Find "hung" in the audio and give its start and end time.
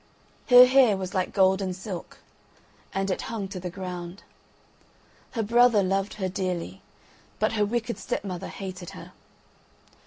3.21-3.47